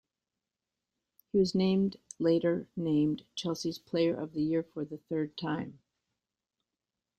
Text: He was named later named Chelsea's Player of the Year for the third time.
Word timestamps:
He 1.31 1.37
was 1.37 1.53
named 1.53 1.97
later 2.17 2.67
named 2.75 3.23
Chelsea's 3.35 3.77
Player 3.77 4.15
of 4.15 4.33
the 4.33 4.41
Year 4.41 4.63
for 4.63 4.83
the 4.83 4.97
third 4.97 5.37
time. 5.37 5.77